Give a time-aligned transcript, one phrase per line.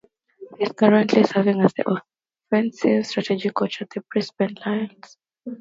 [0.57, 2.01] He is currently serving as the
[2.49, 5.15] Offensive Strategy Coach at the Brisbane Lions.